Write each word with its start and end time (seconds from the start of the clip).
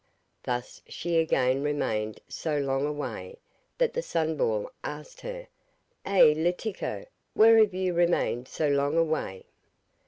Thus 0.41 0.81
she 0.87 1.17
again 1.19 1.61
remained 1.61 2.21
so 2.27 2.57
long 2.57 2.87
away 2.87 3.37
that 3.77 3.93
the 3.93 4.01
Sunball 4.01 4.67
asked 4.83 5.21
her: 5.21 5.45
'Eh, 6.05 6.33
Letiko, 6.33 7.05
why 7.35 7.49
have 7.49 7.75
you 7.75 7.93
remained 7.93 8.47
so 8.47 8.67
long 8.67 8.97
away? 8.97 9.45